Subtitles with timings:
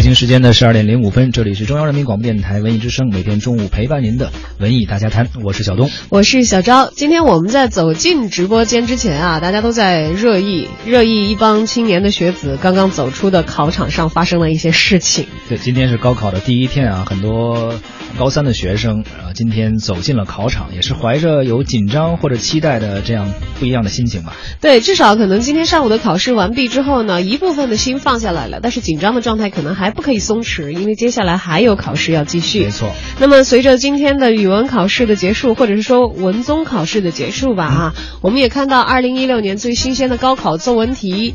[0.00, 6.90] 北京时间的十二点零五分，这里是中央人民广播电台文艺之声，每天中午陪伴您的文艺大家谈，我是小东，我是小昭。
[6.90, 15.26] 今天我们在走进直播间之前啊，大家都在热议热议一帮青年的学子刚刚走出的考场上发生了一些事情。
[15.50, 17.74] 对，今天是高考的第一天啊，很多
[18.18, 24.34] 高三的学生啊，今天走进了考场，也是怀着有紧张或者期待的这样不一样的心情吧。
[24.62, 32.64] 对，至少可能今天上午的考试完毕之后呢，一部分的心放下来了，但是紧张的状态可能还不可以松弛，因为接下来还有考试要继续。
[32.64, 32.90] 没错。
[33.18, 41.34] 那么随着今天的语文考试的结束，或者是说文综考试的结束吧，啊，我们也看到二零一六年最新鲜的高考作文题。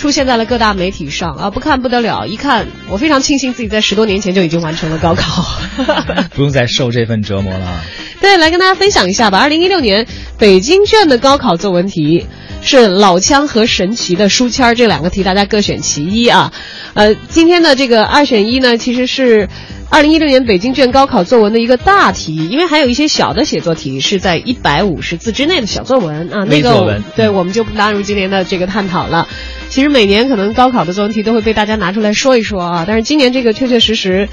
[0.00, 5.44] 出现在了各大媒体上啊，不看不得了，一看我非常庆幸自己在十多年前就已经完成了高考，
[6.34, 7.82] 不用再受这份折磨了。
[8.18, 9.36] 对，来跟大家分享一下吧。
[9.40, 10.06] 二零一六年
[10.38, 12.26] 北京卷的高考作文题
[12.62, 16.50] 是老枪和神奇的书签这两个题，大家各选其一啊。
[16.94, 19.50] 呃，今天的这个二选一呢，其实是。
[19.92, 29.26] 二零一六年北京卷高考作文的一个大题，因为还有一些小的写作题是在一百五十字之内的小作文啊，那个对我们就不纳入今年的这个探讨了。
[29.70, 34.28] 其实每年可能高考的作文题都会被大家拿出来说一说啊，但是今年这个确确实实，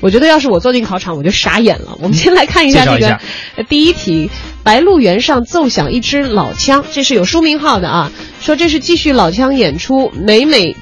[0.00, 1.96] 我觉得要是我坐进考场我就傻眼了。
[2.00, 3.18] 我们先来看一下这个
[3.70, 4.30] 第一题：
[4.62, 10.76] 白鹿原上奏响一支老腔，这是有书名号的啊，说这是继续老腔演出，每每。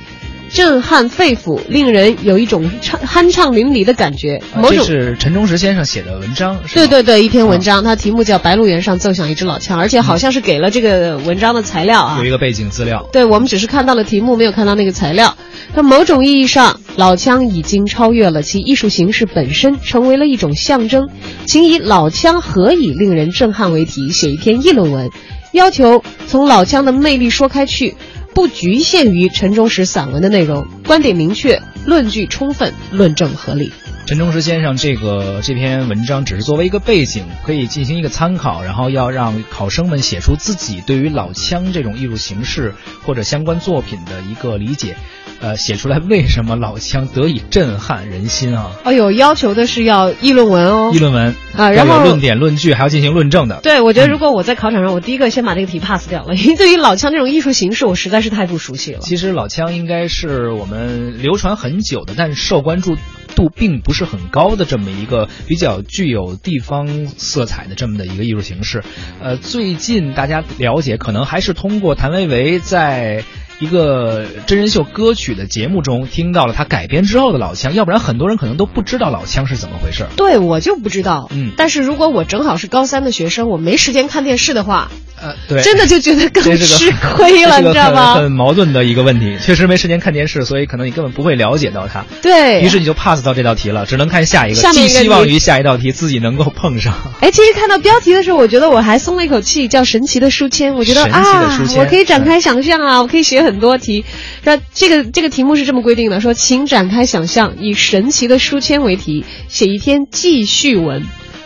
[0.52, 4.42] 震撼肺腑，令人有一种唱酣畅淋漓的感觉。
[4.68, 13.08] 这是陈忠实先生写的文章，对对对，一篇文章，它题目叫《白鹿原上奏响一支老枪》，而且好像是给了这个文章的材料啊，有一个背景资料。
[13.12, 15.36] 对我们只是看到了题目，没有看到那个材料。
[15.72, 21.08] 那某种意义上，老枪已经超越了其艺术形式本身，成为了一种象征。
[21.46, 25.10] 请以“老枪何以令人震撼”为题写一篇议论文，
[25.52, 27.94] 要求从老枪的魅力说开去。
[28.34, 33.72] 不局限于陈忠实散文的内容，观点明确，论据充分，论证合理。
[34.10, 44.96] 陈忠实先生这个这篇文章只是作为一个背景，可以进行一个参考，然后要让考生们写出自己对于老腔这种艺术形式或者相关作品的一个理解。
[45.40, 48.72] 呃，写出来为什么老腔得以震撼人心啊？
[48.82, 53.60] 哎呦，要求的是要议论文哦，议论文啊，然后论点论据还要进行论证的。
[53.62, 58.98] 对，我觉得如果我在考场上，我第一个先把这个题 pass 掉了，因为对于老腔这种艺术形式，我实在是太不熟悉了。
[59.02, 62.96] 其实老腔应该是我们流传很久的，但是受关注
[63.34, 68.82] 度并不是很高的这么一个比较具有地方色彩的这么的一个艺术形式。
[69.20, 73.24] 呃，最近大家了解，可能还是通过谭维维在。
[73.60, 80.06] 一个真人秀歌曲的节目中听到了他改编之后的老腔，要不然很多人可能都不知道老腔是怎么回事。
[80.16, 84.90] 对我就不知道，嗯，但是如果我正好是高三的学生，我没时间看电视的话。
[85.22, 88.14] 呃，对，真的就觉得更吃亏了，你知道吗？
[88.14, 92.06] 很矛盾的一个问题，确实没时间看电视，所以可能你根本不会了解到它。
[92.22, 96.94] 对于是你就 pass 到这道题了，只能看下一个，寄希望于下一道题自己能够碰上。
[97.20, 100.74] 哎，其实看到标题的时候，我觉得我还松了一口气，叫神奇的书签。
[100.74, 104.04] 我觉得啊，我可以展开想象啊，我可以写很很多题。
[104.44, 111.02] 那这个这个题目是这么规定的：说，请展开想象，以神奇的书签为题，写一篇记叙文。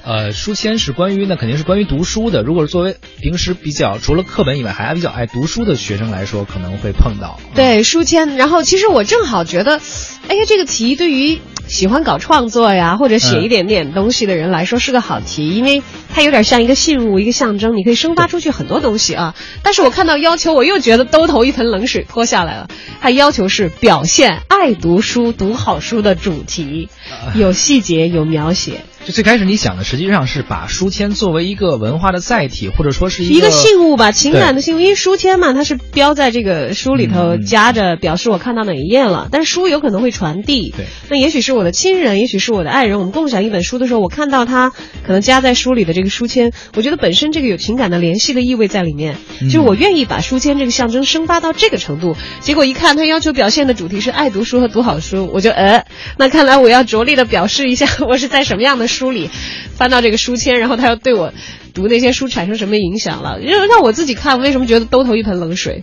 [0.07, 2.43] 呃，书签是关于那肯定是关于读书的。
[2.43, 7.41] 如果是作为平时比较除了课本以外还比较爱读书的学生来说，可能会碰到。
[7.55, 9.81] 对书签，然后其实我正好觉得，
[10.29, 15.83] 哎呀，这个题对于喜欢搞创作呀或者写一点点东西的人来说是个好题，因为
[16.13, 19.35] 它有点像一个信物，一个象征，你可以生发出去很多东西啊。
[19.63, 22.69] 但是我看到要求，我又觉得兜头一盆冷水泼下来了。
[23.01, 26.91] 它要求是表现爱读书、读好书的主题，
[27.35, 28.83] 有细节，有描写。
[29.05, 34.81] 就最开始你想的实际上是把书签作为一个文化的载体，或者说是一个信物吧，情感的信物。
[34.81, 39.29] 因为书签嘛，它是标在这个书里头夹着，表示我看到哪一页了。
[39.31, 40.87] 但是书有可能会传递，对。
[41.11, 52.17] 那也许是我的亲人，也许是我的爱人，我们共享一本书的时候，我看到他可能夹在书里的这个书签，我觉得本身这个有情感的联系的意味在里面，就是我愿意把书签这个象征生发到这个程度。
[52.41, 55.85] 结果一看，他要求表现的主题是爱读书和读好书，我就呃，
[56.17, 59.29] 那看来我要着力的表示一下， 我是在什么样的书里。
[59.77, 61.35] 翻到这个书签，然后他要对我
[61.75, 63.41] 读那些书产生什么影响了？
[63.41, 65.83] 让让我自己看，为什么觉得兜头一盆冷水？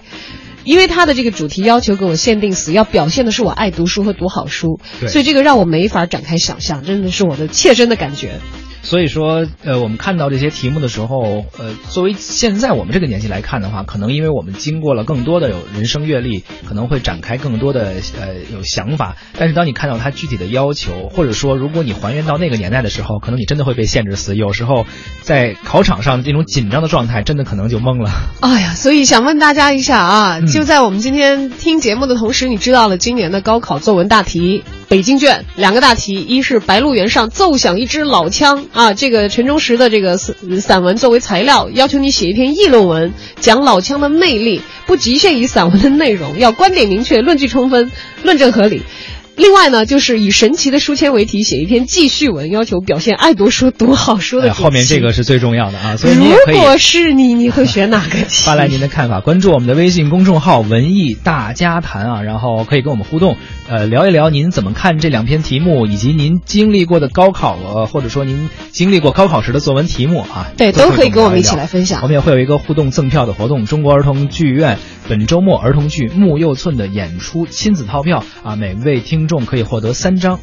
[0.63, 4.79] 因为他的这个主题要求给我限定死，要表现的是我爱读书和读好书，
[5.09, 8.39] 所以这个让我没法展开想象，真的是我的切身的感觉。
[8.83, 19.15] 所以说，呃，我们看到这些题目的时候，呃，作为现在我们这个年纪来看的话，可能因为我们经过了更多的有人生阅历，可能会展开更多的呃有想法。
[19.37, 24.35] 但是当你看到它具体的要求，或者说如果你还原到那个年代的时候，可能你真的会被限制死。
[24.35, 24.85] 有时候
[25.21, 28.11] 在考场上这种紧张的状态，真的可能就懵了。
[28.41, 47.89] 哎呀，所以想问大家一下啊，就在我们今天听节目的同时，你知道了今年的高考作文大题北京卷两个大题，一是白鹿原上奏响一支老腔啊，这个陈忠实的这个散散文作为材料，要求你写一篇议论文，讲老腔的魅力，不局限于散文的内容，要观点明确，论据充分，
[48.23, 48.81] 论证合理。
[49.37, 54.53] 另外呢，就是以神奇的书签为题写一篇记叙文，要求表现爱读书、读好书的、哎。
[54.53, 56.15] 后面这个是最重要的啊，所以。
[56.15, 58.43] 如果是你，你会选哪个 题？
[58.43, 63.37] 发来您的看法，关注我们的微信公众号“文艺大家谈”啊，然后可以跟我们互动，
[63.71, 70.51] 呃，聊一聊您怎么看这两篇题目，以及您经历过的高考，呃，或者说您经历过高考时的作文题目啊。
[70.57, 72.01] 对，都可以跟我们一起来分享。
[72.01, 74.77] 我们也会有一个互动赠票的活动，中国儿童剧院
[75.07, 80.17] 本周末儿童剧《木又寸》的演出亲子套票啊，每位听众可以获得三。
[80.17, 80.41] 张，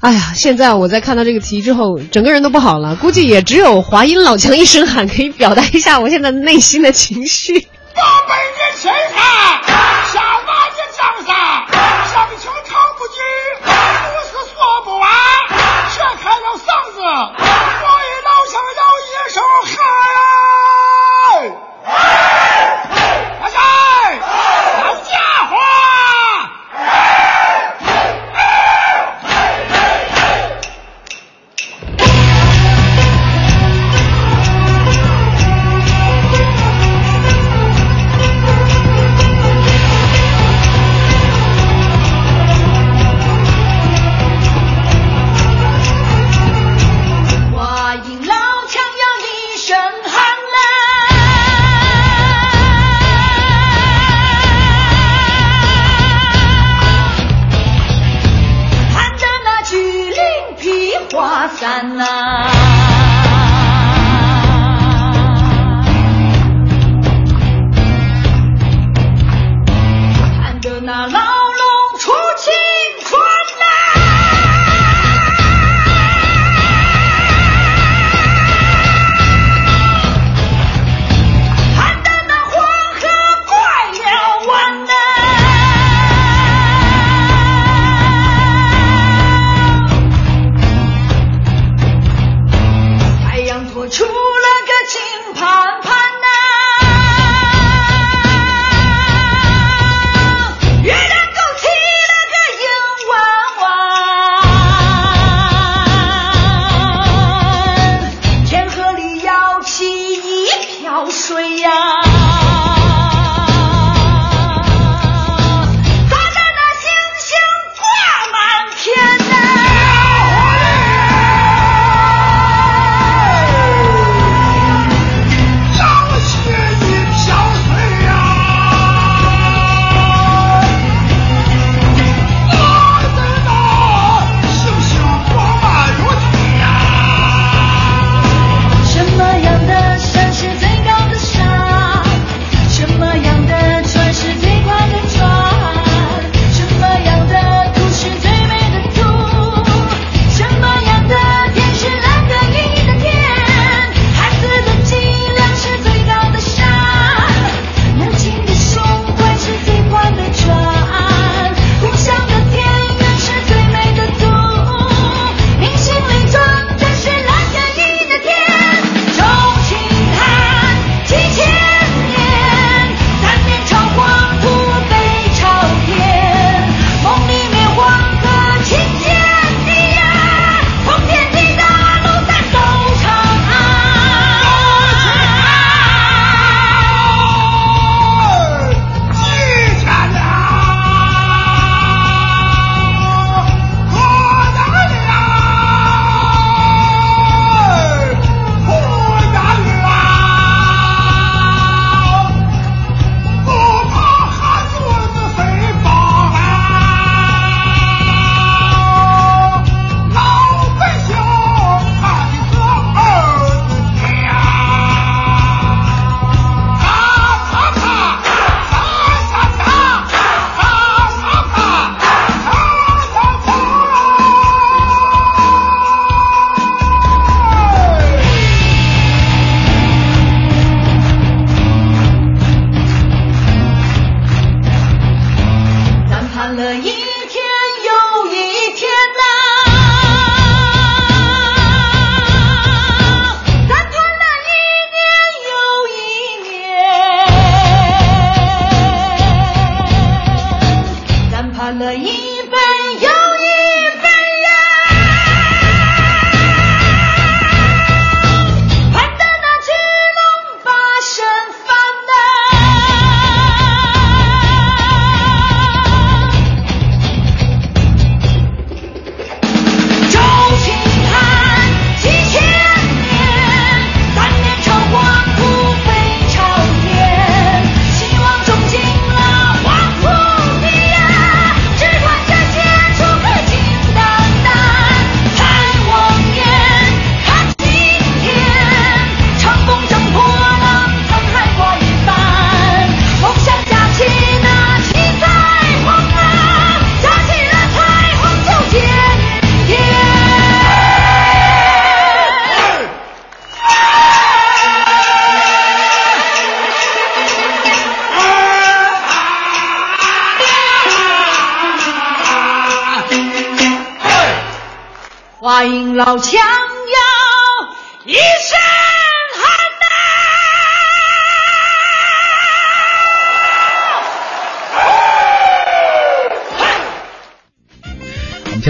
[0.00, 0.32] 哎呀！
[0.34, 2.96] 现在我在看到这个题之后，整个人都不好了。
[2.96, 7.66] 估计也只有华阴老强一声喊，可以表达一下我现在内心的情绪。
[7.94, 9.60] 八百年前汉，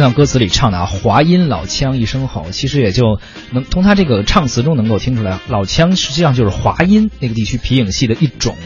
[0.00, 8.56] 听到歌词里唱的啊，华阴老腔一声吼，其实也就能从他这个唱词中能够听出来，老腔实际上就是华阴那个地区皮影戏的一种，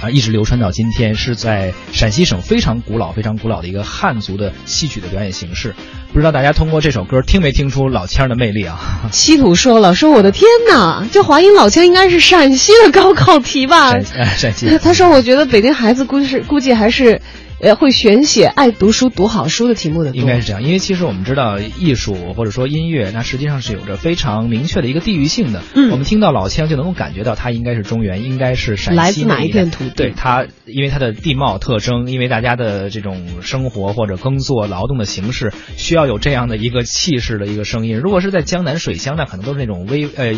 [0.00, 5.74] 啊，一直流传到今天，是在陕西省非常古老、非常古老的一个汉族的戏曲的表演形式。
[6.12, 9.08] 不知道大家通过这首歌听没听出老腔的魅力啊？
[9.10, 13.90] 稀土说了，说我的天哪，这华阴老腔应该是陕西的高考题吧？
[13.98, 14.78] 陕西，呃陕西。
[14.80, 17.20] 他说，我觉得北京孩子估计是估计还是。
[17.58, 20.62] 呃，会选写爱读书、读好书的题目的多，应该是这样。
[20.62, 25.62] 因为其实我们知道，艺术或者说音乐，那实际上是有着非常明确的一个地域性的。
[25.74, 29.90] 嗯，我们听到老腔就能够感觉到它应该是中原，应该是陕西来自哪一片土地？
[29.96, 37.96] 对它，因为它的地貌特征，因为大家的这种生活或者耕作劳动的形式，需要有这样的一个气势的一个声音。
[37.96, 40.34] 如果是在江南水乡，那可能都是那种微呃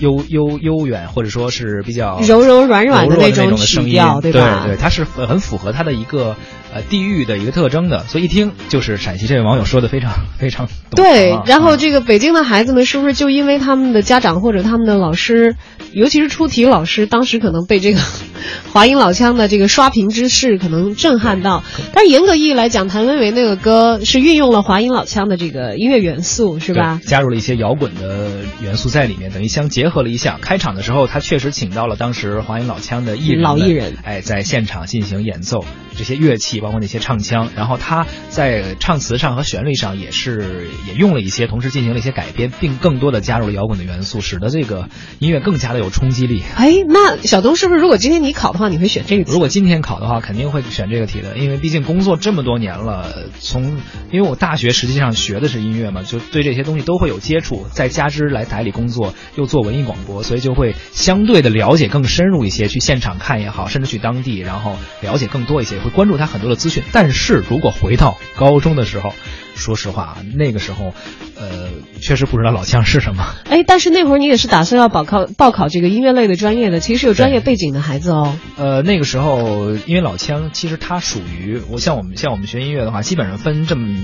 [0.00, 4.64] 悠悠悠远，或者说是比较柔柔软软的那种声音，对吧？
[4.64, 6.34] 对对，它是很符合它的一个。
[6.76, 9.26] 呃，地域的一个特征的，所以一听就是陕西。
[9.26, 11.34] 这位网友说的非常非常对。
[11.46, 15.56] 然后这个北京的孩子们是不是就因为他们的家长或者他们的老师，
[15.92, 18.00] 尤其是出题老师，当时可能被这个
[18.72, 21.64] 华阴老腔的这个刷屏之势可能震撼到？
[21.94, 27.00] 但是严格意义来讲，谭维维那个歌是运用了华阴老腔的这个音乐元素，是吧？
[27.06, 30.38] 加入了一些摇滚的元素在里面，等于相结合了一下。
[30.42, 35.64] 开场的时候，他确实请到了当时华阴老腔的艺人，老艺人，哎，在现场进行演奏
[35.96, 36.60] 这些乐器。
[36.66, 44.88] 包括那些唱腔，然后他在唱词上和旋律上也是也用了一些，同时进行了一些改编，并更多的加入了摇滚的元素，使得这个
[45.20, 46.42] 音乐更加的有冲击力。
[46.56, 49.30] 哎，那小东是不是如果今天你考的话，你会选这个题？
[49.30, 53.76] 如果今天考的话，肯定会选这个题的，因为毕竟工作这么多年了，从
[54.10, 66.55] 因为我大学实际上学的是音乐嘛，就对这些东西都会有接触，再加之来台里工作又做文艺广播，所以就会相对的了解更深入一些，去现场看也好，甚至去当地，然后了解更多一些，会关注他很多的。
[66.56, 69.12] 资讯，但是如果回到高中的时候，
[69.54, 70.92] 说实话，那个时候，
[71.38, 71.70] 呃，
[72.00, 73.24] 确实不知道老腔是什么。
[73.48, 78.38] 哎，但是那会儿你也是打算要报考报考这个音乐类的专业的，其实是有专业背景的孩子哦。
[78.56, 83.96] 呃，那个时候，因为老腔其实它属于我像我们像我们学音乐的话，基本上分这么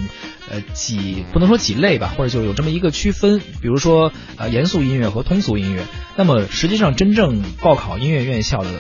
[0.53, 5.83] 呃几不能说几类吧，或者就有这么一个区分，比如说呃严肃音乐和通俗音乐。
[6.17, 8.71] 那么实际上真正报考音乐院校的。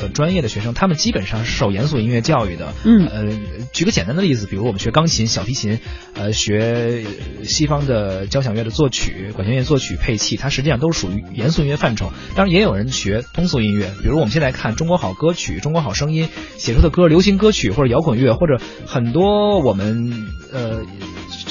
[0.00, 2.72] 的专业的学生，他们基本上是受严肃音乐教育的。
[2.84, 3.36] 嗯，呃，
[3.72, 5.80] 举个简单的例子，比如我们学钢琴、小提琴，
[6.14, 7.04] 呃，学
[7.42, 12.12] 西方的交响乐的作曲、管弦乐作曲、配器，它实际上都是属于严肃音乐范畴。
[12.36, 16.26] 当然，也有人学通俗音乐，比如我们现在看《中国好歌曲》《中国好声音》
[16.58, 20.82] 写出的歌，流行歌曲或者摇滚乐，或者很多我们呃。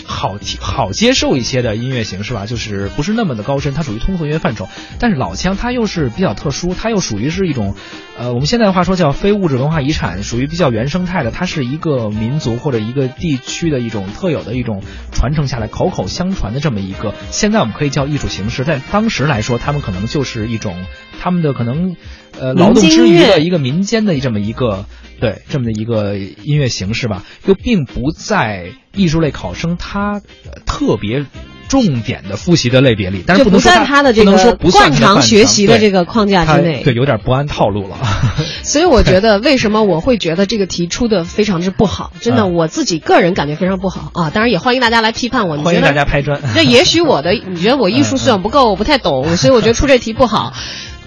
[0.07, 4.67] 好好接受一些的音乐形式吧，就是不是那么的高深，它属于通俗音乐范畴。
[4.99, 7.75] 但是老腔它又是比较特殊，它又属于是一种，
[8.17, 11.29] 呃，我们现在的话说叫非物质文化遗产，属于比较原生态的。
[11.29, 17.13] 它是一个民族或者一个地区的一种特有的一种传承下来、口口相传的这么一个。
[17.29, 20.85] 现在我们可以叫艺术形式，在当时来说，他们可能就是一种
[21.19, 21.97] 他们的可能，
[22.39, 24.85] 呃，劳动之余的一个民间的这么一个。
[25.19, 30.21] 对，这么的一个音乐形式吧，又并不在艺术类考生他
[30.67, 31.25] 特别
[31.67, 37.97] 重点的复习的类别里，但是不能在他的这个惯常学习的这个框架之内，对，有点不按套路了。
[38.61, 42.11] 所以我觉得，为什么我会觉得这个题出的非常之不好？
[42.21, 44.29] 真的，我自己个人感觉非常不好啊！
[44.29, 45.57] 当然也欢迎大家来批判我。
[45.57, 46.39] 欢迎大家拍砖。
[46.55, 50.53] 那也许我的，你觉得我艺术素养不够，我不太懂，所以我觉得出这题不好，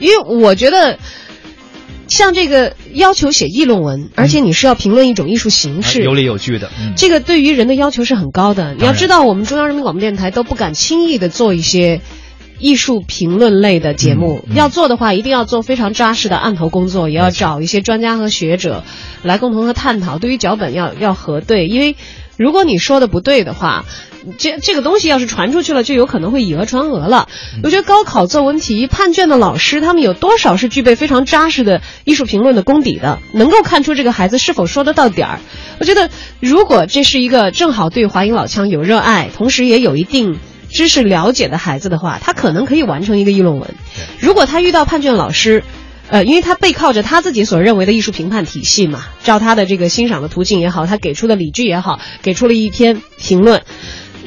[0.00, 0.99] 因为我觉得。
[2.09, 6.69] 像这个要求写议论文，而且你是要评论一种艺术形式，有理有据的。
[6.97, 8.75] 这个对于人的要求是很高的。
[8.75, 12.00] 你要知道，我们中央人民广播电台都不敢轻易的做一些
[12.59, 14.45] 艺术评论类的节目。
[14.52, 18.83] 要做的话，一定要做非常扎实的案头工作，也要找一些专家和学者
[19.23, 20.19] 来共同的探讨。
[20.19, 21.95] 对于脚本要要核对，因为
[22.40, 23.85] 如果你说的不对的话。
[24.37, 27.26] 这这个东西要是传出去了，就有可能会以讹传讹了。
[27.62, 35.40] 我觉得高考作文题判卷的老师，他们有多少是具备非常扎实的艺术评论的功底的，能够看出这个孩子是否说得到点儿。
[35.78, 43.70] 我觉得，如果这是一个正好对华阴老腔有热爱，同时也有一定知识了解的孩子的话，他可能可以完成一个议论文。
[44.18, 45.64] 如果他遇到判卷老师，
[46.11, 53.62] 呃，因为他背靠着他自己所认为的艺术评判体系嘛，照他的这个欣赏的途径也好，他给出的理据也好，给出了一篇评论。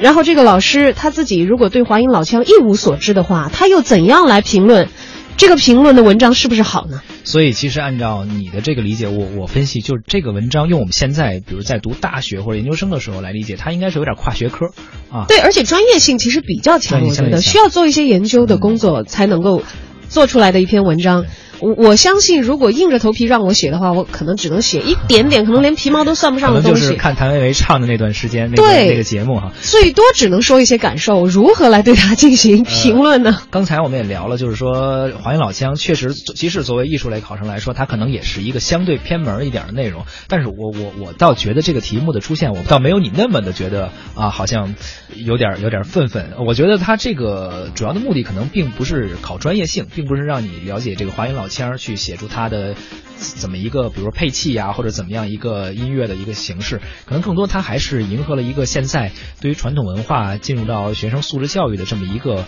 [0.00, 4.88] 然后这个老师他自己如果对华阴老腔一无所知的话，他又怎样来评论
[5.36, 7.02] 这个评论的文章是不是好呢？
[7.22, 14.66] 所以其实按照你的这个理解，我我分析就是这个文章用我们现在比如在读大学或者研究生的时候来理解，它应该是有点跨学科
[15.12, 15.26] 啊。
[15.28, 19.62] 对，而且专业性其实比较强，我觉得需要做一些研究的工作才能够
[20.08, 21.26] 做出来的一篇文章。
[21.60, 26.96] 我我相信，如果硬着头皮让我写的话，我可能只能写一点点，可能连皮毛都算不上的东西。
[26.96, 29.52] 看谭维维唱的那段时间，那个对那个节目哈。
[29.60, 33.38] 最多只能说一些感受，如何来对它进行评论呢？
[33.50, 40.04] 刚才我们也聊了，就是说华阴老腔确实，即使作为艺术类考生来说，它可能也是一个相对偏门一点的内容。
[40.28, 44.74] 但是我我我倒觉得这个题目的出现，我倒没有你那么的觉得啊，好像
[45.14, 46.32] 有点有点愤愤。
[46.46, 52.74] 我觉得他这个主要的目的可能并不是考专业性，并不是让你了解这个华阴老腔去写出它的
[53.16, 62.44] 怎么一个，比如说配器呀、或者怎么样一个音乐的一个形式，可能更多它还是迎合了一个现在对于传统文化进入到学生素质教育的这么一个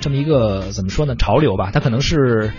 [0.00, 2.52] 这么一个怎么说呢潮流吧，它可能是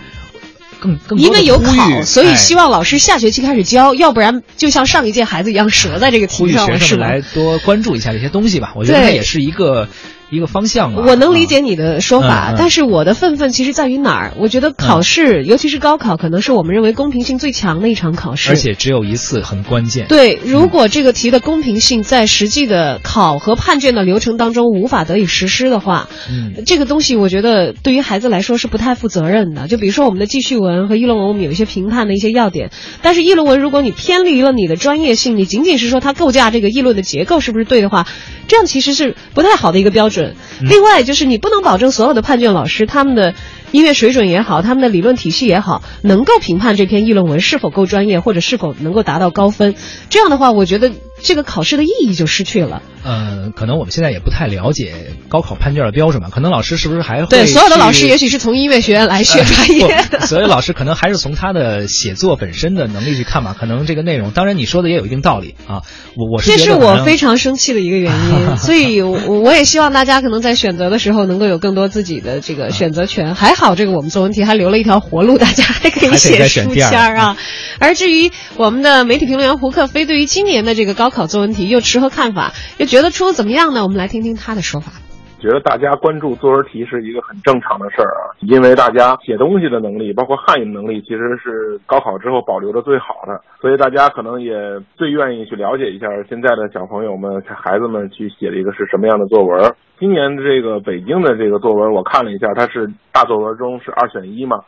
[0.79, 6.79] 更更因为有呼吁考，所以哎希望老师下学期开始教，要不然就像上一届孩子一样折在这个呼吁题上了，是吗？
[6.79, 8.71] 学生们来多关注一下这些东西吧。
[8.75, 9.89] 我觉得对它也是一个
[10.29, 11.03] 一个方向吧。
[11.05, 14.33] 我能理解啊你的说法，但是我的愤愤其实在于哪儿？
[14.37, 18.49] 我觉得考试，尤其是高考，可能是我们认为公平性最强的一场考试。
[18.51, 20.07] 而且只有一次，很关键。
[20.07, 29.67] 对，如果这个题的公平性在实际的考核判卷的流程当中无法得以实施的话，嗯这个东西我觉得对于孩子来说是不太负责任的。
[29.67, 38.07] 就比如说我们的记叙文和议论文，我们有一些评判的一些要点，但是议论文如果你偏离了你的专业性，你仅仅是说它构架这个议论的结构是不是对的话，
[38.47, 40.18] 这样其实是不太好的一个标准。
[40.61, 43.33] 另外就是你不能保证所有的判卷老师他们的
[43.71, 49.75] 音乐水准也好，他们的理论体系也好，能够评判这篇议论文是否够专业，或者是否能够达到高分。
[50.09, 52.81] 这样的话，我觉得这个考试的意义就失去了。
[53.01, 54.93] 呃，可能我们现在也不太了解
[55.29, 63.55] 高考判卷的标准吧，可能老师是不是还会对，所有的老师也许是从音乐学院来学 专业呃所以老师可能还是从他的写作本身的能力去看吧。
[63.57, 65.81] 可能这个内容，当然你说的也有一定道理啊。
[66.17, 73.33] 我我是这是我非常生气的一个原因， 所以我我也希望大家可能在选择的时候能够有更多自己的这个选择权。
[73.33, 77.37] 还好这个我们作文题还留了一条活路，大家还可以写书签儿啊。
[77.79, 83.81] 而至于我们的媒体评论员胡克飞对于今年的这个高高考作文题又持何看法，又觉得出的怎么样呢？
[83.81, 84.93] 我们来听听他的说法。
[85.41, 94.53] 觉得大家关注作文题是一个很正常的事儿啊，因为大家写东西的能力，包括汉语能力，其实是高考之后保留的最好的，所以大家可能也
[94.95, 99.73] 最愿意去了解一下现在的小朋友们、孩子们去写的一个是什么样的作文。
[99.97, 104.59] 今年的这个北京的这个作文，我看了一下，它是大作文中是二选一嘛，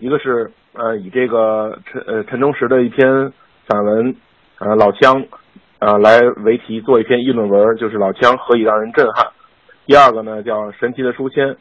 [0.00, 3.32] 一个是呃以这个陈呃陈忠实的一篇
[3.68, 4.16] 散文，
[4.58, 5.22] 呃老乡，
[5.84, 9.26] 呃来为题做一篇议论文，就是老腔何以让人震撼。
[9.84, 11.54] 第二个呢叫神奇的书签，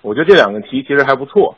[0.00, 1.54] 我觉得这两个题其实还不错，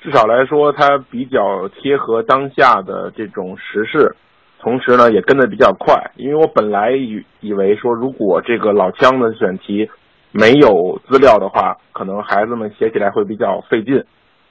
[0.00, 4.16] 至少来说它比较贴合当下的这种时事，
[4.58, 6.12] 同时呢也跟得比较快。
[6.16, 9.86] 因为我本来以以为说，如果这个老腔的选题
[10.32, 14.02] 没有资料的话，可能孩子们写起来会比较费劲，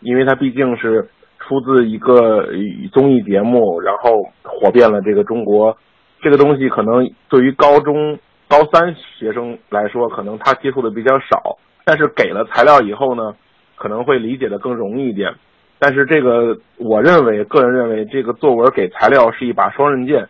[0.01, 2.45] 因为它毕竟是出自一个
[2.93, 4.11] 综艺节目，然后
[4.43, 5.75] 火遍了这个中国。
[6.21, 13.35] 这个东西可能对于高中高三学生来说，可能他接触的比较少，但是给了材料以后呢，
[13.75, 15.33] 可能会理解的更容易一点。
[15.77, 20.27] 但是这个，我认为，个人认为，这个作文给材料是一把双刃剑，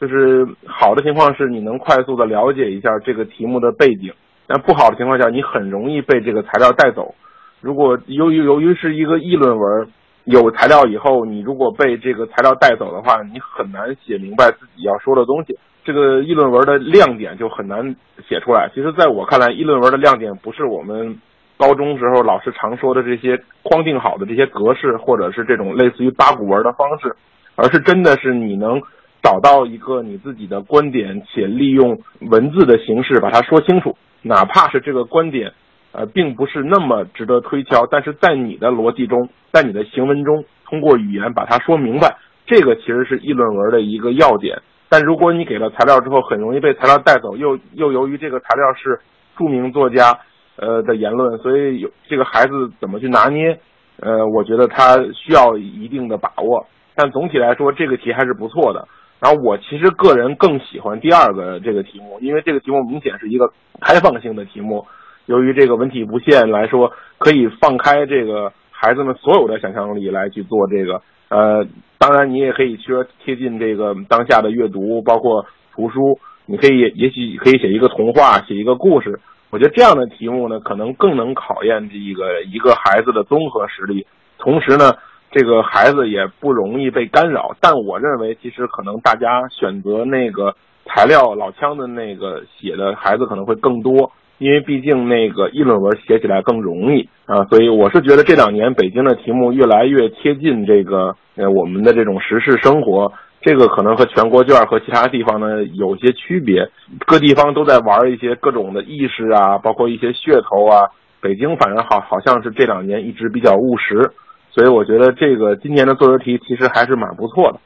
[0.00, 4.12] 就是好的情况是你能快速的了解一下这个题目的背景，
[4.46, 7.14] 但不好的情况下，你很容易被这个材料带走。
[7.60, 9.88] 如果由于由于是一个议论文，
[10.24, 15.58] 有材料以后，你如果被这个材料带走的话，你很难写明白自己要说的东西。
[15.84, 17.96] 这个议论文的亮点就很难
[18.28, 18.70] 写出来。
[18.72, 21.18] 其实，在我看来，议论文的亮点不是我们
[21.56, 27.16] 高中时候老师常说的这些框定好的这些格式，或者是这种类似于八股文的方式，
[27.56, 28.80] 而是真的是你能
[29.24, 31.98] 找到一个你自己的观点，且利用
[32.30, 35.52] 文字的形式把它说清楚，哪怕是这个观点。
[35.92, 44.62] 呃，并不是那么值得推敲，但是在你的逻辑中，在你的行文中，通过语言把它说明白，这个其实是议论文的一个要点。
[44.88, 49.00] 但如果你给了材料之后，很容易被材料带走，又又由于这个材料是
[49.36, 50.18] 著名作家
[50.56, 53.58] 呃的言论，所以有这个孩子怎么去拿捏，
[54.00, 56.66] 呃，我觉得他需要一定的把握。
[56.94, 58.86] 但总体来说，这个题还是不错的。
[59.20, 64.86] 然后我其实个人更喜欢第二个这个题目，因为这个题目明显是一个开放性的题目。
[65.26, 71.00] 由于这个文体不限来说，可以放开这个孩子们所有的想象力来去做这个。
[71.28, 71.66] 呃，
[71.98, 79.18] 当然你也可以说贴近这个当下的阅读，包括图书，你可以也许可以写一个童话，写一个故事。
[79.50, 84.06] 我觉得这样的题目呢，可能更能考验这一个一个孩子的综合实力，
[84.38, 84.92] 同时呢，
[85.30, 87.54] 这个孩子也不容易被干扰。
[87.60, 90.54] 但我认为，其实可能大家选择那个
[90.84, 94.10] 材料老腔的那个写的孩子可能会更多。
[94.42, 106.68] 因为毕竟那个议论文写起来更容易啊，所以我是觉得这两年北京的题目越来越贴近这个呃我们的这种时事生活，这个可能和全国卷和其他地方呢有些区别，
[107.06, 110.90] 各地方都在玩一些各种的意识啊，包括一些噱头啊。
[111.20, 114.10] 北京反正好好像是这两年一直比较务实，
[114.50, 117.60] 所以我觉得这个今年的作文题其实还是蛮不错的。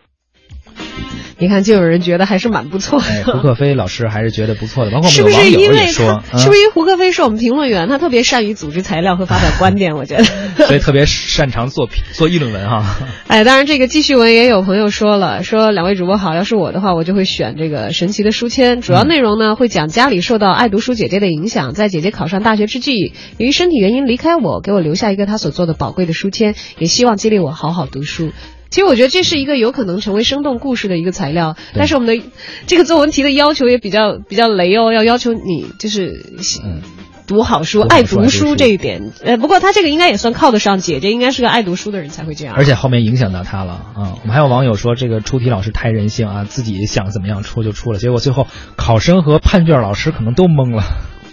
[1.39, 3.07] 你看，就有人觉得还是蛮不错的。
[3.07, 9.97] 哎，胡克飞老师还是觉得不错的，包括我是不是们的网友因为也说，是不是因为胡克飞是我们评论员，他特别善于组织材料和发表观点？
[9.97, 10.25] 我觉得。
[10.57, 12.97] 嗯所以特别擅长做评做议论文哈。
[13.27, 18.81] 哎，当然，这个记叙文也有朋友说了，说两位主播好，要是我的话，我就会选这个神奇的书签。
[18.81, 28.33] 主要内容呢，会讲家里受到爱读书姐姐的影响，在姐姐考上大学之际，由于身体原因离开我，给我留下一个她所做的宝贵的书签，也希望激励我好好读书。
[28.71, 32.25] 其实我觉得这是一个有可能成为生动故事的一个材料，但是我们的
[32.67, 36.25] 这个作文题的要求也比较比较雷哦，要要求你就是。
[36.65, 36.83] 嗯
[37.27, 42.55] 读好书爱读书这一点，呃，不过他这个应该也算靠得上，姐姐应该是个爱读书的人才会这样。
[42.55, 44.15] 而且后面影响到他了啊！
[44.23, 50.85] 我们还有网友说，这个出题老师太任性啊，自己想怎么样出就出了，结果最后考生和判卷老师可能都懵了。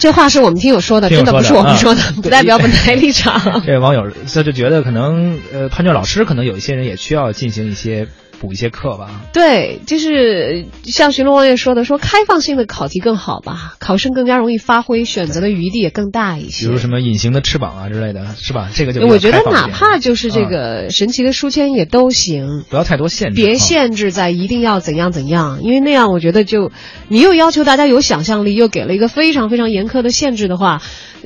[0.03, 3.39] 这话是我们听友说的，真的不是我们说的，不代表本台立场。
[3.65, 8.09] 这位网友他就觉得可能呃判卷老师可能有一些人也需要进行一些
[8.43, 9.21] 补一些课吧。
[9.31, 16.71] 对，就是像巡逻王爷说的，说开放性的考题更好吧，考生更加容易发挥，选择的余地也更大一些比。
[16.73, 18.69] 如什么隐形的翅膀啊之类的，是吧？
[18.75, 22.65] 这个就我觉得哪怕就是这啊个神奇的书签也都行。
[22.69, 26.71] 不要太多限制，别啊限制在一定要怎样怎样，因为那样我觉得就
[27.07, 30.81] 你又要求大家有想象力，又给了一个非常非常严苛的限制的话，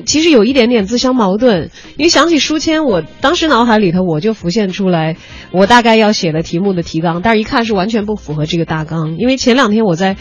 [0.05, 1.71] 其实有一点点自相矛盾。
[1.97, 5.17] 因为想起书签，我当时脑海里头我就浮现出来，
[5.51, 9.17] 我大概要写的题目的提纲，但是一看是完全不符合这个大纲。
[9.17, 10.17] 因为前两天我在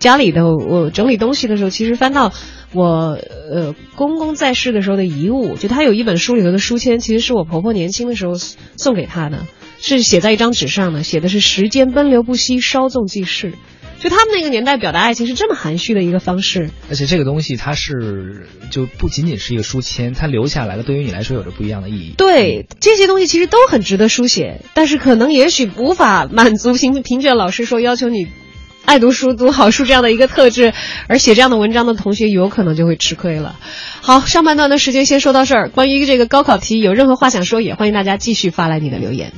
[0.00, 2.32] 家里头我整理东西的时候，其实翻到
[2.72, 3.18] 我
[3.50, 8.34] 呃公公在世的时候的遗物，就他有一本书里头的书签，其实是我婆婆年轻的时候
[8.76, 9.46] 送给他的。
[9.80, 13.52] 是写在一张纸上的，写的是“时间奔流不息，稍纵即逝”。
[14.00, 16.70] 就他们那个年代表达爱情是这么含蓄的一个方式。
[16.88, 22.14] 而且这个东西它是就不仅仅是一个书签，它留下来了，对于你来说有着不一样的意义。
[22.16, 28.28] 对这些东西其实都很值得书写，但是可能也许无法满足评评卷老师说要求你
[28.84, 30.72] 爱读书、读好书这样的一个特质，
[31.08, 33.58] 而写这样的文章的同学有可能就会吃亏了。
[34.00, 35.68] 好，上半段的时间先说到这儿。
[35.68, 39.32] 关于这个高考题有任何话想说，也欢迎大家继续发来你的留言。